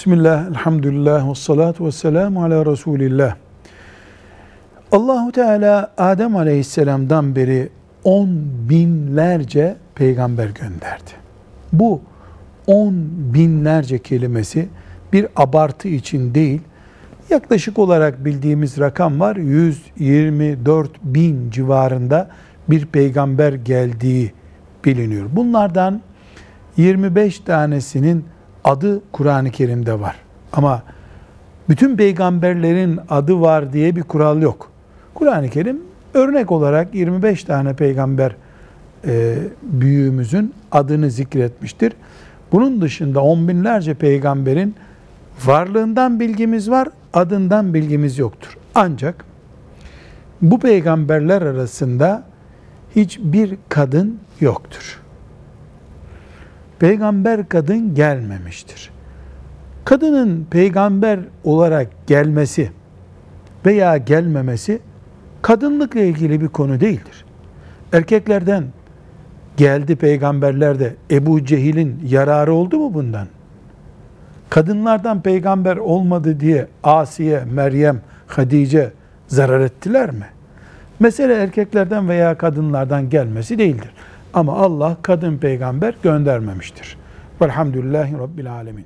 [0.00, 3.36] Bismillah, elhamdülillah, ve salatu ve selamu ala Resulillah.
[4.92, 7.68] Allahu Teala Adem Aleyhisselam'dan beri
[8.04, 8.28] on
[8.68, 11.10] binlerce peygamber gönderdi.
[11.72, 12.00] Bu
[12.66, 12.94] on
[13.34, 14.68] binlerce kelimesi
[15.12, 16.60] bir abartı için değil,
[17.30, 22.28] yaklaşık olarak bildiğimiz rakam var, 124 bin civarında
[22.68, 24.32] bir peygamber geldiği
[24.84, 25.26] biliniyor.
[25.32, 26.00] Bunlardan
[26.76, 28.24] 25 tanesinin
[28.64, 30.16] adı Kur'an-ı Kerim'de var.
[30.52, 30.82] Ama
[31.68, 34.70] bütün peygamberlerin adı var diye bir kural yok.
[35.14, 35.80] Kur'an-ı Kerim
[36.14, 38.36] örnek olarak 25 tane peygamber
[39.06, 41.92] e, büyüğümüzün adını zikretmiştir.
[42.52, 44.74] Bunun dışında on binlerce peygamberin
[45.44, 48.58] varlığından bilgimiz var, adından bilgimiz yoktur.
[48.74, 49.24] Ancak
[50.42, 52.22] bu peygamberler arasında
[52.96, 55.00] hiçbir kadın yoktur.
[56.80, 58.90] Peygamber kadın gelmemiştir.
[59.84, 62.70] Kadının peygamber olarak gelmesi
[63.66, 64.80] veya gelmemesi
[65.42, 67.24] kadınlıkla ilgili bir konu değildir.
[67.92, 68.64] Erkeklerden
[69.56, 73.26] geldi peygamberler de Ebu Cehil'in yararı oldu mu bundan?
[74.50, 78.92] Kadınlardan peygamber olmadı diye Asiye, Meryem, Hadice
[79.28, 80.26] zarar ettiler mi?
[81.00, 83.90] Mesele erkeklerden veya kadınlardan gelmesi değildir.
[84.34, 86.96] Ama Allah kadın peygamber göndermemiştir.
[87.42, 88.78] Velhamdülillahi Rabbil Alemin.